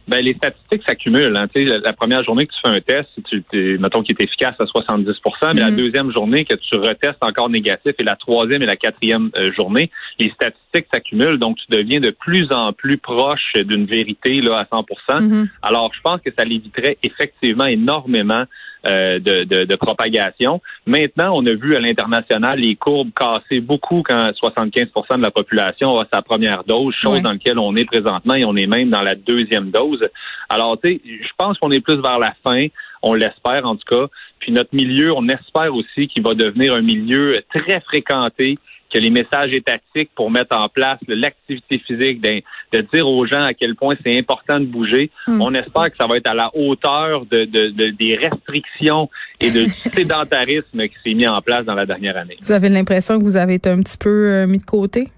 Ben, 0.08 0.24
les 0.24 0.34
statistiques 0.34 0.84
s'accumulent. 0.88 1.36
Hein. 1.36 1.48
La, 1.84 1.94
première 1.94 2.24
journée 2.24 2.48
que 2.48 2.54
tu 2.54 2.60
fais 2.64 2.78
un 2.78 2.80
test, 2.80 3.10
tu, 3.30 3.78
mettons 3.80 4.02
qu'il 4.02 4.16
est 4.18 4.24
efficace 4.24 4.56
à 4.60 4.64
70% 4.64 5.54
mais 5.54 5.62
la 5.62 5.70
mm-hmm. 5.70 5.76
deuxième 5.76 6.12
journée 6.12 6.46
que 6.46 6.56
tu 6.56 6.78
retestes 6.78 7.18
encore 7.22 7.50
négatif 7.50 7.94
et 7.98 8.04
la 8.04 8.16
troisième 8.16 8.62
et 8.62 8.66
la 8.66 8.78
quatrième 8.78 9.30
euh, 9.36 9.52
journée, 9.54 9.92
les 10.20 10.30
statistiques 10.30 10.88
s'accumulent. 10.94 11.40
Donc, 11.40 11.58
tu 11.58 11.66
deviens 11.70 12.00
de 12.00 12.12
plus 12.12 12.48
en 12.52 12.72
plus 12.72 12.98
proche 12.98 13.54
d'une 13.56 13.86
vérité 13.86 14.42
là, 14.42 14.60
à 14.60 14.68
100 14.74 14.86
mm-hmm. 15.10 15.48
Alors, 15.62 15.92
je 15.94 16.02
pense 16.02 16.22
que 16.22 16.30
ça 16.38 16.46
l'éviterait 16.46 16.98
effectivement 17.04 17.66
énormément 17.66 18.46
euh, 18.86 19.20
de, 19.20 19.44
de, 19.44 19.76
propagation. 19.76 20.62
Maintenant, 20.86 21.32
on 21.36 21.46
a 21.46 21.54
vu 21.54 21.76
à 21.76 21.80
l'international 21.80 22.60
les 22.60 22.76
courbes 22.76 23.10
casser 23.18 23.60
beaucoup 23.60 24.04
quand 24.04 24.30
75% 24.32 25.18
de 25.18 25.22
la 25.22 25.32
population 25.32 26.00
a 26.00 26.06
sa 26.12 26.22
première 26.22 26.64
dose, 26.64 26.94
chose 26.96 27.22
dans 27.22 27.32
laquelle 27.32 27.60
on 27.60 27.76
est 27.76 27.86
présentement 27.86 28.36
et 28.36 28.46
on 28.46 28.56
est 28.56 28.68
même 28.68 28.90
dans 28.90 29.02
la 29.02 29.16
deuxième 29.16 29.72
dose. 29.72 30.08
Alors, 30.50 30.80
tu 30.82 30.94
sais, 30.94 31.02
je 31.06 31.30
pense 31.38 31.58
qu'on 31.58 31.72
est 31.72 31.82
plus 31.82 32.00
vers 32.02 32.20
la 32.20 32.34
fin. 32.46 32.68
On 33.02 33.14
l'espère 33.14 33.66
en 33.66 33.76
tout 33.76 33.86
cas. 33.90 34.08
Puis 34.40 34.52
notre 34.52 34.74
milieu, 34.74 35.14
on 35.14 35.28
espère 35.28 35.74
aussi 35.74 36.08
qu'il 36.08 36.24
va 36.24 36.34
devenir 36.34 36.74
un 36.74 36.82
milieu 36.82 37.42
très 37.54 37.80
fréquenté 37.82 38.58
que 38.94 39.00
les 39.00 39.10
messages 39.10 39.54
étatiques 39.54 40.10
pour 40.16 40.32
mettre 40.32 40.56
en 40.56 40.70
place 40.70 41.00
l'activité 41.08 41.80
physique, 41.80 42.22
de, 42.22 42.82
dire 42.94 43.08
aux 43.08 43.26
gens 43.26 43.42
à 43.42 43.54
quel 43.54 43.76
point 43.76 43.96
c'est 44.04 44.18
important 44.18 44.60
de 44.60 44.66
bouger. 44.66 45.12
Hmm. 45.28 45.42
On 45.42 45.54
espère 45.54 45.92
que 45.92 45.98
ça 46.00 46.08
va 46.08 46.16
être 46.18 46.30
à 46.30 46.34
la 46.34 46.52
hauteur 46.56 47.26
de, 47.26 47.46
des 47.92 48.16
restrictions 48.16 49.10
et 49.40 49.52
de 49.52 49.66
sédentarisme 49.94 50.88
qui 50.88 50.96
s'est 51.04 51.14
mis 51.14 51.28
en 51.28 51.42
place 51.42 51.66
dans 51.66 51.76
la 51.76 51.86
dernière 51.86 52.18
année. 52.18 52.38
Vous 52.42 52.52
avez 52.52 52.70
l'impression 52.70 53.20
que 53.20 53.24
vous 53.24 53.38
avez 53.38 53.56
été 53.56 53.70
un 53.70 53.82
petit 53.82 53.98
peu 53.98 54.10
euh, 54.10 54.48
mis 54.48 54.60
de 54.60 54.64
côté? 54.64 55.10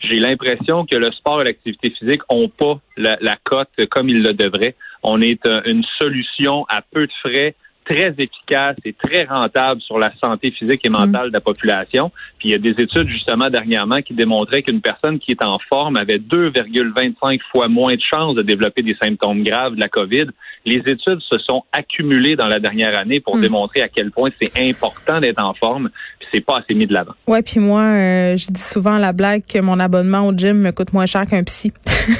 J'ai 0.00 0.18
l'impression 0.18 0.84
que 0.84 0.96
le 0.96 1.12
sport 1.12 1.42
et 1.42 1.44
l'activité 1.44 1.90
physique 1.90 2.22
n'ont 2.30 2.48
pas 2.48 2.80
la, 2.96 3.16
la 3.20 3.36
cote 3.44 3.68
comme 3.88 4.08
ils 4.08 4.22
le 4.22 4.34
devraient. 4.34 4.74
On 5.04 5.20
est 5.20 5.46
euh, 5.46 5.60
une 5.66 5.84
solution 6.00 6.64
à 6.68 6.82
peu 6.82 7.06
de 7.06 7.12
frais 7.20 7.54
très 7.94 8.14
efficace 8.18 8.76
et 8.84 8.92
très 8.92 9.24
rentable 9.24 9.80
sur 9.82 9.98
la 9.98 10.12
santé 10.22 10.50
physique 10.50 10.80
et 10.84 10.88
mentale 10.88 11.28
de 11.28 11.32
la 11.32 11.40
population. 11.40 12.10
Puis 12.38 12.48
il 12.48 12.52
y 12.52 12.54
a 12.54 12.58
des 12.58 12.70
études 12.82 13.08
justement 13.08 13.48
dernièrement 13.50 14.00
qui 14.02 14.14
démontraient 14.14 14.62
qu'une 14.62 14.80
personne 14.80 15.18
qui 15.18 15.32
est 15.32 15.42
en 15.42 15.58
forme 15.68 15.96
avait 15.96 16.18
2,25 16.18 17.38
fois 17.50 17.68
moins 17.68 17.94
de 17.94 18.00
chances 18.00 18.34
de 18.34 18.42
développer 18.42 18.82
des 18.82 18.96
symptômes 19.02 19.42
graves 19.42 19.74
de 19.74 19.80
la 19.80 19.88
COVID. 19.88 20.26
Les 20.64 20.76
études 20.76 21.20
se 21.20 21.38
sont 21.38 21.64
accumulées 21.72 22.36
dans 22.36 22.48
la 22.48 22.60
dernière 22.60 22.96
année 22.98 23.20
pour 23.20 23.36
Mm. 23.36 23.40
démontrer 23.42 23.82
à 23.82 23.88
quel 23.88 24.10
point 24.10 24.30
c'est 24.40 24.52
important 24.70 25.20
d'être 25.20 25.42
en 25.44 25.54
forme. 25.54 25.90
Puis 26.18 26.28
c'est 26.32 26.40
pas 26.40 26.58
assez 26.58 26.74
mis 26.74 26.86
de 26.86 26.92
l'avant. 26.94 27.14
Ouais, 27.26 27.42
puis 27.42 27.58
moi, 27.60 27.82
euh, 27.82 28.36
je 28.36 28.46
dis 28.50 28.60
souvent 28.60 28.94
à 28.94 28.98
la 28.98 29.12
blague 29.12 29.42
que 29.46 29.58
mon 29.58 29.78
abonnement 29.80 30.26
au 30.26 30.32
gym 30.32 30.58
me 30.58 30.70
coûte 30.70 30.92
moins 30.92 31.06
cher 31.06 31.24
qu'un 31.24 31.42
psy. 31.44 31.72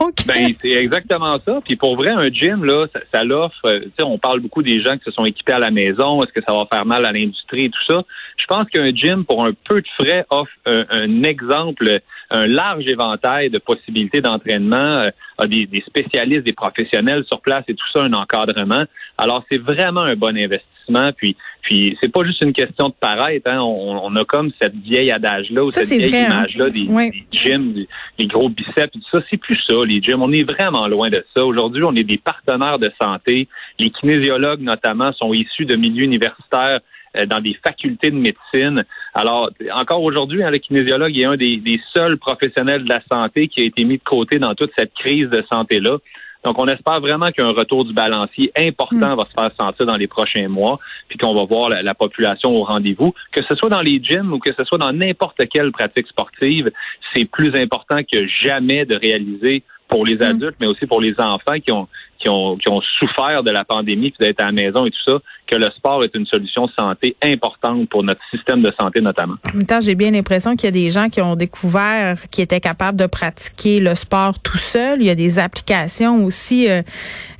Donc, 0.00 0.26
Ben, 0.26 0.52
c'est 0.60 0.72
exactement 0.72 1.38
ça. 1.44 1.60
Puis 1.64 1.76
pour 1.76 1.96
vrai, 1.96 2.10
un 2.10 2.28
gym, 2.30 2.64
là, 2.64 2.86
ça, 2.92 3.00
ça 3.14 3.24
l'offre. 3.24 3.54
euh, 3.66 3.80
Tu 3.80 3.90
sais, 3.98 4.02
on 4.04 4.18
parle 4.18 4.40
beaucoup 4.40 4.62
des 4.62 4.82
gens 4.82 4.96
se 5.04 5.10
sont 5.10 5.24
équipés 5.24 5.52
à 5.52 5.58
la 5.58 5.70
maison. 5.70 6.22
Est-ce 6.22 6.32
que 6.32 6.40
ça 6.46 6.54
va 6.54 6.66
faire 6.70 6.86
mal 6.86 7.04
à 7.04 7.12
l'industrie 7.12 7.64
et 7.64 7.70
tout 7.70 7.84
ça? 7.86 8.02
Je 8.36 8.46
pense 8.46 8.68
qu'un 8.70 8.90
gym, 8.94 9.24
pour 9.24 9.44
un 9.44 9.52
peu 9.68 9.80
de 9.80 9.88
frais, 9.98 10.24
offre 10.30 10.50
un, 10.66 11.22
exemple, 11.22 12.00
un 12.30 12.46
large 12.46 12.86
éventail 12.86 13.50
de 13.50 13.58
possibilités 13.58 14.20
d'entraînement, 14.20 14.76
euh, 14.76 15.10
a 15.38 15.46
des 15.46 15.68
spécialistes, 15.86 16.44
des 16.44 16.52
professionnels 16.52 17.24
sur 17.26 17.40
place 17.40 17.64
et 17.68 17.74
tout 17.74 17.86
ça, 17.92 18.02
un 18.02 18.12
encadrement. 18.12 18.84
Alors, 19.16 19.44
c'est 19.50 19.58
vraiment 19.58 20.02
un 20.02 20.16
bon 20.16 20.36
investissement. 20.36 20.77
Puis, 21.16 21.36
puis 21.62 21.96
c'est 22.02 22.10
pas 22.12 22.24
juste 22.24 22.42
une 22.42 22.52
question 22.52 22.88
de 22.88 22.94
paraître. 22.98 23.48
Hein. 23.50 23.60
On, 23.60 24.00
on 24.02 24.16
a 24.16 24.24
comme 24.24 24.50
cette 24.60 24.74
vieille 24.76 25.10
adage-là 25.10 25.64
ou 25.64 25.70
Ça, 25.70 25.82
cette 25.82 25.98
vieille 25.98 26.16
hein. 26.16 26.26
image-là 26.26 26.70
des, 26.70 26.86
des 26.86 27.24
gyms, 27.32 27.72
des- 27.74 27.88
les 28.18 28.26
gros 28.26 28.48
biceps 28.48 28.76
et 28.76 28.88
tout 28.98 29.00
ça. 29.12 29.20
C'est 29.30 29.36
plus 29.36 29.58
ça, 29.68 29.74
les 29.86 30.00
gyms. 30.00 30.22
On 30.22 30.32
est 30.32 30.44
vraiment 30.44 30.86
loin 30.88 31.08
de 31.10 31.24
ça. 31.36 31.44
Aujourd'hui, 31.44 31.82
on 31.84 31.94
est 31.94 32.04
des 32.04 32.18
partenaires 32.18 32.78
de 32.78 32.90
santé. 33.00 33.48
Les 33.78 33.90
kinésiologues, 33.90 34.60
notamment, 34.62 35.12
sont 35.12 35.32
issus 35.32 35.64
de 35.66 35.76
milieux 35.76 36.04
universitaires 36.04 36.80
euh, 37.16 37.26
dans 37.26 37.40
des 37.40 37.56
facultés 37.64 38.10
de 38.10 38.16
médecine. 38.16 38.84
Alors, 39.14 39.50
encore 39.74 40.02
aujourd'hui, 40.02 40.42
hein, 40.42 40.50
le 40.50 40.58
kinésiologue 40.58 41.16
est 41.18 41.24
un 41.24 41.36
des, 41.36 41.56
des 41.56 41.80
seuls 41.94 42.18
professionnels 42.18 42.84
de 42.84 42.88
la 42.88 43.00
santé 43.10 43.48
qui 43.48 43.62
a 43.62 43.64
été 43.64 43.84
mis 43.84 43.98
de 43.98 44.02
côté 44.04 44.38
dans 44.38 44.54
toute 44.54 44.70
cette 44.78 44.92
crise 44.94 45.28
de 45.30 45.42
santé-là. 45.50 45.98
Donc, 46.44 46.60
on 46.60 46.66
espère 46.66 47.00
vraiment 47.00 47.30
qu'un 47.30 47.50
retour 47.50 47.84
du 47.84 47.92
balancier 47.92 48.52
important 48.56 49.16
va 49.16 49.24
se 49.24 49.40
faire 49.40 49.50
sentir 49.58 49.86
dans 49.86 49.96
les 49.96 50.06
prochains 50.06 50.48
mois, 50.48 50.78
puis 51.08 51.18
qu'on 51.18 51.34
va 51.34 51.44
voir 51.44 51.68
la, 51.68 51.82
la 51.82 51.94
population 51.94 52.54
au 52.54 52.64
rendez-vous. 52.64 53.12
Que 53.32 53.42
ce 53.42 53.56
soit 53.56 53.68
dans 53.68 53.82
les 53.82 54.00
gyms 54.02 54.32
ou 54.32 54.38
que 54.38 54.52
ce 54.54 54.64
soit 54.64 54.78
dans 54.78 54.92
n'importe 54.92 55.48
quelle 55.48 55.72
pratique 55.72 56.06
sportive, 56.06 56.70
c'est 57.12 57.24
plus 57.24 57.54
important 57.56 57.98
que 58.10 58.26
jamais 58.42 58.84
de 58.84 58.96
réaliser 58.96 59.64
pour 59.88 60.04
les 60.04 60.20
adultes, 60.22 60.56
mais 60.60 60.66
aussi 60.66 60.86
pour 60.86 61.00
les 61.00 61.14
enfants 61.18 61.58
qui 61.64 61.72
ont 61.72 61.88
qui 62.18 62.28
ont 62.28 62.56
qui 62.56 62.68
ont 62.68 62.80
souffert 62.98 63.42
de 63.42 63.50
la 63.50 63.64
pandémie 63.64 64.10
puis 64.10 64.26
d'être 64.26 64.40
à 64.40 64.46
la 64.46 64.52
maison 64.52 64.86
et 64.86 64.90
tout 64.90 65.12
ça, 65.12 65.18
que 65.46 65.56
le 65.56 65.70
sport 65.70 66.02
est 66.04 66.14
une 66.14 66.26
solution 66.26 66.68
santé 66.78 67.16
importante 67.22 67.88
pour 67.88 68.02
notre 68.02 68.20
système 68.30 68.60
de 68.62 68.72
santé 68.78 69.00
notamment. 69.00 69.34
en 69.52 69.56
même 69.56 69.66
temps, 69.66 69.80
j'ai 69.80 69.94
bien 69.94 70.10
l'impression 70.10 70.56
qu'il 70.56 70.64
y 70.66 70.68
a 70.68 70.72
des 70.72 70.90
gens 70.90 71.08
qui 71.08 71.20
ont 71.22 71.36
découvert 71.36 72.18
qu'ils 72.30 72.44
étaient 72.44 72.60
capables 72.60 72.98
de 72.98 73.06
pratiquer 73.06 73.80
le 73.80 73.94
sport 73.94 74.38
tout 74.40 74.58
seul. 74.58 74.98
Il 75.00 75.06
y 75.06 75.10
a 75.10 75.14
des 75.14 75.38
applications 75.38 76.24
aussi 76.24 76.68
euh, 76.68 76.82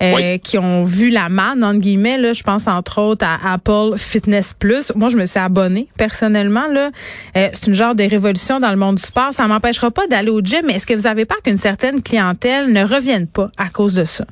euh, 0.02 0.12
Oui. 0.14 0.40
qui 0.40 0.58
ont 0.58 0.84
vu 0.84 1.10
la 1.10 1.28
manne, 1.28 1.62
entre 1.64 1.80
guillemets. 1.80 2.16
Là, 2.18 2.32
je 2.32 2.42
pense 2.42 2.66
entre 2.68 3.00
autres 3.00 3.26
à 3.26 3.52
Apple 3.54 3.96
Fitness 3.96 4.54
Plus. 4.58 4.92
Moi, 4.94 5.08
je 5.08 5.16
me 5.16 5.26
suis 5.26 5.40
abonnée 5.40 5.88
personnellement. 5.98 6.66
Là, 6.68 6.90
Euh, 7.36 7.48
c'est 7.52 7.66
une 7.66 7.74
genre 7.74 7.94
de 7.94 8.04
révolution 8.04 8.58
dans 8.60 8.70
le 8.70 8.76
monde 8.76 8.96
du 8.96 9.02
sport. 9.02 9.32
Ça 9.32 9.46
m'empêchera 9.46 9.90
pas 9.90 10.06
d'aller 10.06 10.30
au 10.30 10.40
gym. 10.40 10.62
Mais 10.66 10.74
est-ce 10.74 10.86
que 10.86 10.94
vous 10.94 11.06
avez 11.06 11.24
peur 11.24 11.38
qu'une 11.42 11.58
certaine 11.58 12.02
clientèle 12.02 12.72
ne 12.72 12.82
revienne 12.84 13.26
pas 13.26 13.50
à 13.58 13.68
cause 13.68 13.94
de 13.94 14.04
ça? 14.04 14.24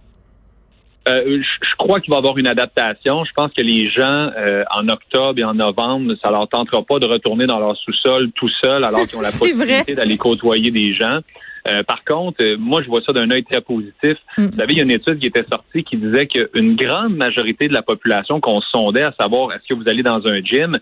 Euh, 1.09 1.41
je 1.41 1.77
crois 1.79 2.01
qu'il 2.01 2.11
va 2.11 2.17
y 2.17 2.19
avoir 2.19 2.37
une 2.39 2.47
adaptation. 2.47 3.25
Je 3.25 3.33
pense 3.33 3.53
que 3.53 3.63
les 3.63 3.89
gens, 3.91 4.31
euh, 4.37 4.65
en 4.75 4.89
octobre 4.89 5.39
et 5.39 5.45
en 5.45 5.55
novembre, 5.55 6.15
ça 6.23 6.31
leur 6.31 6.49
tentera 6.49 6.83
pas 6.83 6.99
de 6.99 7.07
retourner 7.07 7.47
dans 7.47 7.61
leur 7.61 7.77
sous-sol 7.77 8.31
tout 8.35 8.51
seul 8.63 8.83
alors 8.83 9.07
qu'ils 9.07 9.19
ont 9.19 9.23
la 9.23 9.31
possibilité 9.39 9.95
d'aller 9.95 10.17
côtoyer 10.17 10.71
des 10.71 10.95
gens. 10.95 11.21
Euh, 11.67 11.83
par 11.83 12.05
contre, 12.05 12.43
euh, 12.43 12.57
moi, 12.59 12.83
je 12.83 12.89
vois 12.89 13.01
ça 13.03 13.13
d'un 13.13 13.31
œil 13.31 13.45
très 13.45 13.61
positif. 13.61 14.17
Mm. 14.39 14.47
Vous 14.47 14.57
savez, 14.57 14.73
il 14.73 14.77
y 14.77 14.81
a 14.81 14.85
une 14.85 14.91
étude 14.91 15.19
qui 15.19 15.27
était 15.27 15.45
sortie 15.51 15.83
qui 15.83 15.97
disait 15.97 16.27
qu'une 16.27 16.77
grande 16.77 17.17
majorité 17.17 17.67
de 17.67 17.73
la 17.73 17.83
population 17.83 18.41
qu'on 18.41 18.61
sondait 18.61 19.03
à 19.03 19.15
savoir 19.19 19.53
est-ce 19.53 19.67
que 19.69 19.75
vous 19.75 19.89
allez 19.89 20.03
dans 20.03 20.25
un 20.27 20.41
gym, 20.43 20.77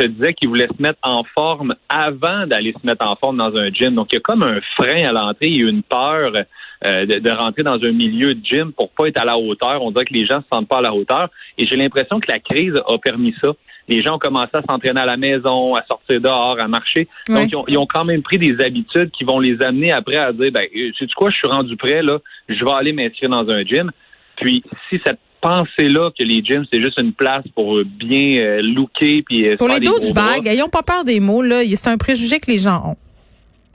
se 0.00 0.06
disait 0.06 0.34
qu'ils 0.34 0.48
voulaient 0.48 0.68
se 0.68 0.82
mettre 0.82 0.98
en 1.02 1.22
forme 1.34 1.74
avant 1.88 2.46
d'aller 2.46 2.72
se 2.80 2.86
mettre 2.86 3.06
en 3.06 3.16
forme 3.16 3.36
dans 3.36 3.54
un 3.56 3.70
gym. 3.70 3.94
Donc, 3.94 4.08
il 4.12 4.16
y 4.16 4.18
a 4.18 4.20
comme 4.20 4.42
un 4.42 4.60
frein 4.76 5.04
à 5.04 5.12
l'entrée, 5.12 5.48
il 5.48 5.60
y 5.60 5.64
a 5.64 5.68
une 5.68 5.82
peur 5.82 6.32
euh, 6.86 7.06
de, 7.06 7.18
de 7.18 7.30
rentrer 7.30 7.62
dans 7.62 7.74
un 7.82 7.92
milieu 7.92 8.34
de 8.34 8.44
gym 8.44 8.72
pour 8.72 8.90
pas 8.90 9.08
être 9.08 9.20
à 9.20 9.24
la 9.24 9.36
hauteur. 9.36 9.82
On 9.82 9.90
dirait 9.90 10.06
que 10.06 10.14
les 10.14 10.26
gens 10.26 10.40
se 10.40 10.46
sentent 10.50 10.68
pas 10.68 10.78
à 10.78 10.82
la 10.82 10.94
hauteur. 10.94 11.28
Et 11.58 11.66
j'ai 11.66 11.76
l'impression 11.76 12.20
que 12.20 12.30
la 12.30 12.38
crise 12.38 12.74
a 12.74 12.98
permis 12.98 13.34
ça. 13.42 13.50
Les 13.88 14.02
gens 14.02 14.16
ont 14.16 14.18
commencé 14.18 14.50
à 14.52 14.62
s'entraîner 14.62 15.00
à 15.00 15.06
la 15.06 15.16
maison, 15.16 15.74
à 15.74 15.84
sortir 15.84 16.20
dehors, 16.20 16.56
à 16.60 16.68
marcher. 16.68 17.08
Ouais. 17.28 17.34
Donc, 17.34 17.50
ils 17.50 17.56
ont, 17.56 17.64
ils 17.68 17.78
ont 17.78 17.86
quand 17.86 18.04
même 18.04 18.22
pris 18.22 18.38
des 18.38 18.64
habitudes 18.64 19.10
qui 19.10 19.24
vont 19.24 19.40
les 19.40 19.60
amener 19.62 19.90
après 19.90 20.16
à 20.16 20.32
dire, 20.32 20.52
ben, 20.52 20.64
sais 20.98 21.06
tu 21.06 21.14
quoi, 21.16 21.30
je 21.30 21.36
suis 21.36 21.48
rendu 21.48 21.76
prêt, 21.76 22.02
là, 22.02 22.18
je 22.48 22.64
vais 22.64 22.70
aller 22.70 22.92
m'inscrire 22.92 23.30
dans 23.30 23.48
un 23.50 23.64
gym. 23.64 23.90
Puis, 24.36 24.62
si 24.88 25.00
cette 25.04 25.18
pensée-là 25.40 26.10
que 26.18 26.24
les 26.24 26.42
gyms, 26.44 26.64
c'est 26.72 26.80
juste 26.80 27.00
une 27.00 27.12
place 27.12 27.44
pour 27.54 27.82
bien 27.84 28.40
euh, 28.40 28.62
looker 28.62 29.22
puis 29.22 29.48
euh, 29.48 29.56
Pour 29.56 29.68
les 29.68 29.80
dos 29.80 29.98
du 29.98 30.12
bag, 30.12 30.46
ayons 30.46 30.68
pas 30.68 30.82
peur 30.82 31.04
des 31.04 31.20
mots. 31.20 31.42
Là, 31.42 31.62
c'est 31.64 31.88
un 31.88 31.98
préjugé 31.98 32.40
que 32.40 32.50
les 32.50 32.58
gens 32.58 32.82
ont. 32.90 32.96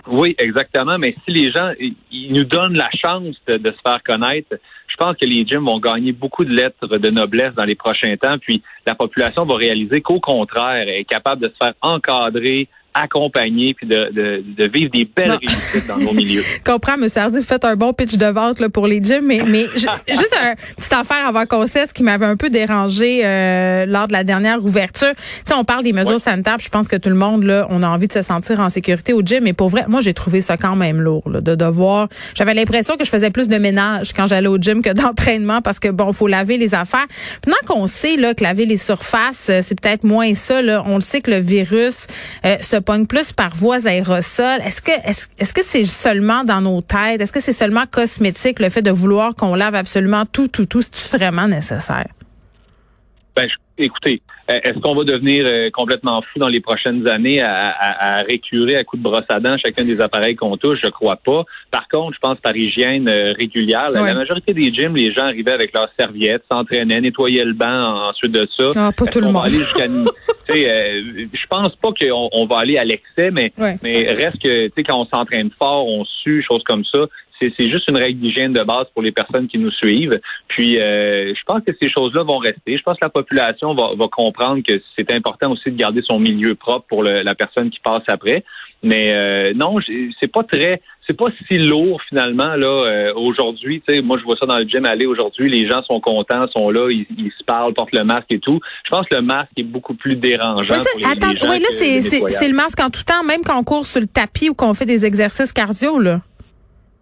Oui, 0.07 0.36
exactement. 0.38 0.98
Mais 1.00 1.15
si 1.25 1.31
les 1.31 1.51
gens 1.51 1.72
ils 1.79 2.31
nous 2.31 2.43
donnent 2.43 2.75
la 2.75 2.89
chance 2.91 3.36
de, 3.48 3.57
de 3.57 3.72
se 3.72 3.77
faire 3.84 4.03
connaître, 4.03 4.55
je 4.88 4.95
pense 5.03 5.17
que 5.17 5.25
les 5.25 5.45
gyms 5.45 5.65
vont 5.65 5.79
gagner 5.79 6.12
beaucoup 6.12 6.45
de 6.45 6.53
lettres 6.53 6.88
de 6.88 7.10
noblesse 7.10 7.53
dans 7.55 7.65
les 7.65 7.75
prochains 7.75 8.15
temps. 8.15 8.38
Puis 8.39 8.62
la 8.86 8.95
population 8.95 9.45
va 9.45 9.55
réaliser 9.55 10.01
qu'au 10.01 10.19
contraire, 10.19 10.75
elle 10.75 10.89
est 10.89 11.05
capable 11.05 11.41
de 11.41 11.50
se 11.50 11.57
faire 11.60 11.74
encadrer, 11.81 12.69
accompagner, 12.95 13.73
puis 13.73 13.87
de, 13.87 14.09
de, 14.11 14.43
de 14.57 14.67
vivre 14.71 14.89
des 14.91 15.05
belles 15.15 15.29
Non. 15.29 15.37
réussites 15.37 15.87
dans 15.87 15.97
nos 15.97 16.13
milieux. 16.21 16.43
Comprends, 16.65 16.93
M. 16.93 17.07
Hardy, 17.15 17.37
vous 17.37 17.43
faites 17.43 17.65
un 17.65 17.75
bon 17.75 17.93
pitch 17.93 18.15
de 18.15 18.25
vente 18.25 18.59
là, 18.59 18.69
pour 18.69 18.87
les 18.87 19.03
gyms, 19.03 19.25
mais, 19.25 19.41
mais 19.45 19.65
ju- 19.75 19.87
juste 20.07 20.35
un 20.41 20.55
petite 20.75 20.93
affaire 20.93 21.27
avant 21.27 21.45
qu'on 21.45 21.67
cesse 21.67 21.91
qui 21.93 22.03
m'avait 22.03 22.25
un 22.25 22.37
peu 22.37 22.49
dérangé 22.49 23.21
euh, 23.25 23.85
lors 23.85 24.07
de 24.07 24.13
la 24.13 24.23
dernière 24.23 24.63
ouverture. 24.63 25.13
Tu 25.15 25.23
sais, 25.45 25.53
on 25.53 25.63
parle 25.65 25.83
des 25.83 25.93
mesures 25.93 26.13
Ouais. 26.13 26.19
sanitaires, 26.19 26.55
puis 26.57 26.65
je 26.67 26.71
pense 26.71 26.87
que 26.87 26.95
tout 26.95 27.09
le 27.09 27.15
monde, 27.15 27.43
là, 27.43 27.67
on 27.69 27.83
a 27.83 27.87
envie 27.89 28.07
de 28.07 28.13
se 28.13 28.21
sentir 28.21 28.59
en 28.61 28.69
sécurité 28.69 29.11
au 29.13 29.21
gym, 29.21 29.43
mais 29.43 29.53
pour 29.53 29.67
vrai, 29.69 29.83
moi, 29.89 29.99
j'ai 30.01 30.13
trouvé 30.13 30.39
ça 30.41 30.55
quand 30.57 30.75
même 30.77 31.01
lourd, 31.01 31.29
là, 31.29 31.41
de 31.41 31.55
devoir... 31.55 32.07
J'avais 32.35 32.53
l'impression 32.53 32.95
que 32.95 33.03
je 33.03 33.09
faisais 33.09 33.29
plus 33.31 33.47
de 33.49 33.57
ménage 33.57 34.13
quand 34.13 34.27
j'allais 34.27 34.47
au 34.47 34.57
gym 34.57 34.81
que 34.81 34.89
d'entraînement, 34.93 35.61
parce 35.61 35.79
que, 35.79 35.89
bon, 35.89 36.13
faut 36.13 36.27
laver 36.27 36.57
les 36.57 36.73
affaires. 36.73 37.05
Maintenant 37.45 37.57
qu'on 37.75 37.87
sait 37.87 38.15
là, 38.15 38.33
que 38.33 38.43
laver 38.43 38.65
les 38.65 38.77
surfaces, 38.77 39.47
euh, 39.49 39.59
c'est 39.61 39.79
peut-être 39.79 40.03
moins 40.05 40.33
ça, 40.33 40.61
là, 40.61 40.83
on 40.85 40.95
le 40.95 41.01
sait 41.01 41.19
que 41.21 41.31
le 41.31 41.39
virus 41.39 42.07
euh, 42.45 42.55
se 42.61 42.77
plus 43.07 43.31
par 43.33 43.55
voies 43.55 43.87
aérosols. 43.87 44.61
Est-ce 44.63 44.81
que 44.81 44.91
que 45.53 45.63
c'est 45.63 45.85
seulement 45.85 46.43
dans 46.43 46.61
nos 46.61 46.81
têtes? 46.81 47.19
Est-ce 47.21 47.31
que 47.33 47.41
c'est 47.41 47.53
seulement 47.53 47.85
cosmétique 47.85 48.59
le 48.59 48.69
fait 48.69 48.81
de 48.81 48.91
vouloir 48.91 49.35
qu'on 49.35 49.55
lave 49.55 49.75
absolument 49.75 50.25
tout, 50.25 50.47
tout, 50.47 50.65
tout? 50.65 50.83
C'est 50.91 51.17
vraiment 51.17 51.47
nécessaire? 51.47 52.07
Ben, 53.35 53.49
je- 53.49 53.55
écoutez, 53.77 54.22
euh, 54.50 54.60
est-ce 54.63 54.79
qu'on 54.79 54.96
va 54.96 55.03
devenir 55.03 55.44
euh, 55.46 55.70
complètement 55.72 56.22
fou 56.22 56.39
dans 56.39 56.48
les 56.48 56.60
prochaines 56.60 57.10
années 57.10 57.41
à, 57.41 57.70
à, 57.72 58.17
à 58.20 58.22
récurer 58.22 58.75
à 58.75 58.84
coups 58.84 59.01
de 59.01 59.10
brosse 59.10 59.25
à 59.29 59.39
dents 59.39 59.55
chacun 59.58 59.84
des 59.84 60.01
appareils 60.01 60.36
qu'on 60.36 60.55
touche? 60.58 60.79
Je 60.84 60.89
crois 60.89 61.15
pas. 61.17 61.44
Par 61.72 61.88
contre, 61.88 62.13
je 62.13 62.20
pense 62.20 62.38
par 62.39 62.55
hygiène 62.55 63.10
euh, 63.10 63.34
régulière, 63.34 63.89
la, 63.89 64.13
majorité 64.13 64.53
des 64.53 64.74
gyms, 64.74 64.96
les 64.96 65.12
gens 65.13 65.25
arrivaient 65.25 65.53
avec 65.53 65.74
leurs 65.74 65.89
serviettes, 66.00 66.44
s'entraînaient, 66.51 67.01
nettoyaient 67.01 67.46
le 67.46 67.53
banc 67.53 67.82
en- 67.82 68.10
ensuite 68.10 68.32
de 68.32 68.48
ça. 68.55 68.70
Ah, 68.75 68.91
pas 68.96 69.05
tout 69.05 69.20
le 69.20 69.32
monde. 69.32 69.46
je 70.48 71.48
pense 71.50 71.75
pas 71.75 71.89
qu'on 72.00 72.29
on 72.32 72.46
va 72.46 72.60
aller 72.60 72.77
à 72.77 72.86
l'excès, 72.86 73.32
mais 73.32 73.51
reste 73.58 74.41
que 74.41 74.67
tu 74.67 74.74
sais 74.77 74.84
quand 74.84 75.00
on 75.01 75.05
s'entraîne 75.05 75.50
fort, 75.58 75.88
on 75.88 76.05
sue, 76.05 76.44
choses 76.48 76.63
comme 76.63 76.84
ça. 76.86 77.01
C'est 77.39 77.51
c'est 77.58 77.70
juste 77.70 77.89
une 77.89 77.98
règle 77.98 78.20
d'hygiène 78.20 78.53
de 78.53 78.63
base 78.63 78.86
pour 78.94 79.03
les 79.03 79.12
personnes 79.12 79.48
qui 79.48 79.58
nous 79.58 79.72
suivent. 79.72 80.20
Puis 80.48 80.79
euh, 80.79 81.34
je 81.36 81.41
pense 81.46 81.62
que 81.65 81.72
ces 81.82 81.89
choses-là 81.89 82.24
vont 82.24 82.38
rester. 82.38 82.77
Je 82.77 82.84
pense 82.84 82.98
que 82.98 83.05
la 83.05 83.10
population 83.10 83.64
va, 83.74 83.91
va 83.98 84.07
comprendre 84.10 84.62
que 84.67 84.81
c'est 84.95 85.12
important 85.12 85.51
aussi 85.51 85.72
de 85.72 85.77
garder 85.77 86.01
son 86.07 86.19
milieu 86.19 86.53
propre 86.55 86.86
pour 86.88 87.01
le- 87.03 87.22
la 87.24 87.34
personne 87.36 87.69
qui 87.69 87.79
passe 87.79 88.03
après. 88.07 88.43
Mais 88.84 89.10
euh, 89.12 89.53
non, 89.55 89.77
c'est 90.22 90.31
pas 90.31 90.43
très, 90.43 90.79
c'est 91.07 91.17
pas 91.17 91.25
si 91.48 91.57
lourd 91.57 92.00
finalement 92.07 92.55
là 92.55 92.67
euh, 92.67 93.13
aujourd'hui. 93.15 93.81
Tu 93.88 93.95
sais, 93.95 94.01
moi 94.03 94.17
je 94.19 94.24
vois 94.24 94.36
ça 94.39 94.45
dans 94.45 94.60
le 94.60 94.65
gym 94.67 94.86
aller 94.86 95.07
aujourd'hui. 95.07 95.50
Les 95.50 95.67
gens 95.67 95.81
sont 95.84 96.00
contents, 96.00 96.45
sont 96.50 96.69
là, 96.69 96.89
ils, 96.91 97.07
ils 97.17 97.31
se 97.36 97.43
parlent, 97.45 97.74
portent 97.74 97.95
le 97.95 98.03
masque 98.03 98.27
et 98.29 98.39
tout. 98.39 98.60
Je 98.84 98.89
pense 98.91 99.07
que 99.07 99.15
le 99.15 99.22
masque 99.24 99.50
est 99.57 99.63
beaucoup 99.63 99.95
plus 99.95 100.15
dérangeant 100.17 100.74
Ouais, 100.74 100.77
ça- 100.79 100.89
pour 100.91 101.00
les, 101.00 101.05
attends, 101.07 101.31
les 101.31 101.38
gens 101.38 101.50
ouais, 101.50 101.60
là, 101.60 101.65
c'est, 101.72 102.48
le 102.48 102.53
masque 102.55 102.79
en 102.79 102.91
tout 102.91 103.03
temps, 103.03 103.24
même 103.24 103.41
quand 103.43 103.57
on 103.57 103.63
court 103.63 103.88
sur 103.88 104.01
le 104.01 104.07
tapis 104.07 104.50
ou 104.50 104.53
qu'on 104.53 104.74
fait 104.75 104.86
des 104.86 105.03
exercices 105.05 105.51
cardio, 105.51 105.98
là. 105.98 106.22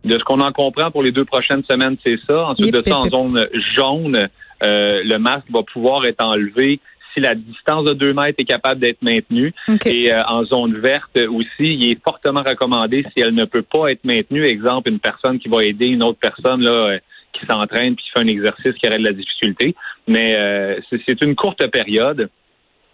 De 0.06 0.18
ce 0.18 0.24
qu'on 0.26 0.42
en 0.42 0.52
comprend 0.52 0.92
pour 0.92 1.02
les 1.02 1.12
deux 1.12 1.24
prochaines 1.26 1.64
semaines, 1.70 1.96
c'est 2.04 2.18
ça. 2.28 2.48
Ensuite 2.48 2.74
de 2.74 2.84
ça, 2.86 2.98
en 2.98 3.10
zone 3.10 3.48
jaune, 3.76 4.28
euh, 4.62 5.02
le 5.04 5.18
masque 5.18 5.48
va 5.52 5.64
pouvoir 5.64 6.06
être 6.06 6.24
enlevé 6.24 6.80
si 7.14 7.20
la 7.20 7.36
distance 7.36 7.86
de 7.86 7.94
deux 7.94 8.14
mètres 8.14 8.40
est 8.40 8.46
capable 8.46 8.82
d'être 8.82 9.02
maintenue. 9.02 9.54
Et 9.86 10.14
euh, 10.14 10.24
en 10.28 10.44
zone 10.46 10.78
verte 10.80 11.18
aussi, 11.30 11.48
il 11.60 11.92
est 11.92 12.04
fortement 12.04 12.44
recommandé 12.44 13.06
si 13.14 13.24
elle 13.24 13.34
ne 13.34 13.46
peut 13.46 13.64
pas 13.64 13.92
être 13.92 14.04
maintenue. 14.04 14.44
Exemple, 14.46 14.90
une 14.90 15.00
personne 15.00 15.40
qui 15.40 15.48
va 15.48 15.64
aider 15.64 15.88
une 15.88 16.04
autre 16.04 16.20
personne 16.20 16.62
là 16.62 16.72
euh, 16.72 17.00
qui 17.34 17.46
s'entraîne 17.46 17.96
puis 17.96 18.06
qui 18.06 18.12
fait 18.12 18.20
un 18.20 18.28
exercice 18.28 18.74
qui 18.74 18.88
aurait 18.88 19.00
de 19.00 19.06
la 19.06 19.14
difficulté, 19.14 19.76
Mais 20.08 20.36
euh, 20.36 20.80
c'est 21.08 21.22
une 21.22 21.36
courte 21.36 21.66
période 21.68 22.30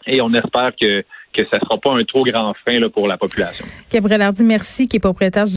et 0.08 0.22
on 0.22 0.34
espère 0.34 0.72
que 0.80 1.04
que 1.32 1.44
ça 1.44 1.60
sera 1.60 1.78
pas 1.78 1.92
un 1.92 2.04
trop 2.04 2.24
grand 2.24 2.54
frein 2.66 2.80
là, 2.80 2.90
pour 2.90 3.08
la 3.08 3.18
population. 3.18 3.66
Gabriel 3.92 4.22
Hardy, 4.22 4.44
merci, 4.44 4.88
qui 4.88 4.98
est 4.98 5.00
propriétaire 5.00 5.48